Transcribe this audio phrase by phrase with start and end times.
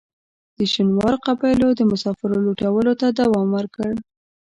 [0.57, 3.91] د شینوارو قبایلو د مسافرو لوټلو ته دوام ورکړ.